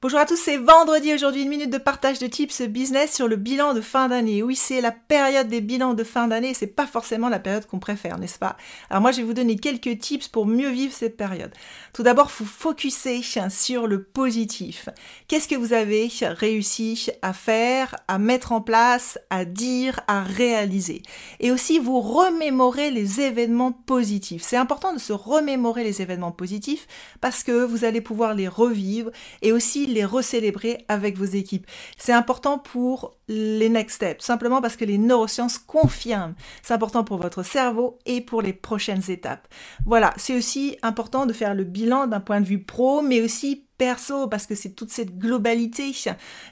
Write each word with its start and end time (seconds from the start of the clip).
Bonjour 0.00 0.20
à 0.20 0.26
tous, 0.26 0.36
c'est 0.36 0.58
vendredi 0.58 1.12
aujourd'hui, 1.12 1.42
une 1.42 1.48
minute 1.48 1.72
de 1.72 1.78
partage 1.78 2.20
de 2.20 2.28
tips 2.28 2.62
business 2.62 3.12
sur 3.12 3.26
le 3.26 3.34
bilan 3.34 3.74
de 3.74 3.80
fin 3.80 4.06
d'année. 4.06 4.44
Oui, 4.44 4.54
c'est 4.54 4.80
la 4.80 4.92
période 4.92 5.48
des 5.48 5.60
bilans 5.60 5.94
de 5.94 6.04
fin 6.04 6.28
d'année, 6.28 6.54
c'est 6.54 6.68
pas 6.68 6.86
forcément 6.86 7.28
la 7.28 7.40
période 7.40 7.66
qu'on 7.66 7.80
préfère, 7.80 8.16
n'est-ce 8.16 8.38
pas? 8.38 8.56
Alors 8.90 9.02
moi, 9.02 9.10
je 9.10 9.16
vais 9.16 9.24
vous 9.24 9.34
donner 9.34 9.56
quelques 9.56 9.98
tips 9.98 10.28
pour 10.28 10.46
mieux 10.46 10.70
vivre 10.70 10.94
cette 10.94 11.16
période. 11.16 11.52
Tout 11.92 12.04
d'abord, 12.04 12.30
vous 12.38 12.44
focuser 12.44 13.22
sur 13.50 13.88
le 13.88 14.04
positif. 14.04 14.88
Qu'est-ce 15.26 15.48
que 15.48 15.56
vous 15.56 15.72
avez 15.72 16.08
réussi 16.22 17.10
à 17.20 17.32
faire, 17.32 17.96
à 18.06 18.18
mettre 18.18 18.52
en 18.52 18.60
place, 18.60 19.18
à 19.30 19.44
dire, 19.44 19.98
à 20.06 20.22
réaliser? 20.22 21.02
Et 21.40 21.50
aussi, 21.50 21.80
vous 21.80 22.00
remémorer 22.00 22.92
les 22.92 23.20
événements 23.20 23.72
positifs. 23.72 24.44
C'est 24.44 24.56
important 24.56 24.92
de 24.92 25.00
se 25.00 25.12
remémorer 25.12 25.82
les 25.82 26.02
événements 26.02 26.30
positifs 26.30 26.86
parce 27.20 27.42
que 27.42 27.64
vous 27.64 27.84
allez 27.84 28.00
pouvoir 28.00 28.34
les 28.34 28.46
revivre 28.46 29.10
et 29.42 29.50
aussi 29.50 29.87
les 29.88 30.04
recélébrer 30.04 30.84
avec 30.88 31.16
vos 31.16 31.24
équipes. 31.24 31.66
C'est 31.96 32.12
important 32.12 32.58
pour 32.58 33.16
les 33.28 33.68
next 33.68 33.96
steps, 33.96 34.24
simplement 34.24 34.60
parce 34.60 34.76
que 34.76 34.84
les 34.84 34.98
neurosciences 34.98 35.58
confirment. 35.58 36.34
C'est 36.62 36.74
important 36.74 37.04
pour 37.04 37.18
votre 37.18 37.42
cerveau 37.42 37.98
et 38.06 38.20
pour 38.20 38.42
les 38.42 38.52
prochaines 38.52 39.02
étapes. 39.08 39.48
Voilà, 39.86 40.14
c'est 40.16 40.36
aussi 40.36 40.76
important 40.82 41.26
de 41.26 41.32
faire 41.32 41.54
le 41.54 41.64
bilan 41.64 42.06
d'un 42.06 42.20
point 42.20 42.40
de 42.40 42.46
vue 42.46 42.62
pro, 42.62 43.02
mais 43.02 43.20
aussi 43.20 43.66
perso, 43.78 44.26
parce 44.26 44.46
que 44.46 44.54
c'est 44.54 44.70
toute 44.70 44.90
cette 44.90 45.18
globalité 45.18 45.92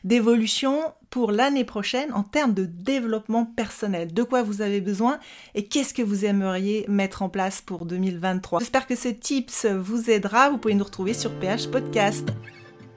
d'évolution 0.05 0.79
pour 1.11 1.33
l'année 1.33 1.65
prochaine 1.65 2.13
en 2.13 2.23
termes 2.23 2.55
de 2.55 2.65
développement 2.65 3.45
personnel. 3.45 4.15
De 4.15 4.23
quoi 4.23 4.43
vous 4.43 4.63
avez 4.63 4.81
besoin 4.81 5.19
et 5.55 5.67
qu'est-ce 5.67 5.93
que 5.93 6.03
vous 6.03 6.25
aimeriez 6.25 6.87
mettre 6.89 7.23
en 7.23 7.29
place 7.29 7.61
pour 7.61 7.85
2023. 7.85 8.61
J'espère 8.61 8.87
que 8.87 8.97
ce 8.97 9.09
tips 9.09 9.67
vous 9.67 10.11
aidera. 10.11 10.51
Vous 10.51 10.59
pouvez 10.59 10.75
nous 10.75 10.85
retrouver 10.85 11.15
sur 11.15 11.33
PH 11.39 11.69
Podcast. 11.69 12.29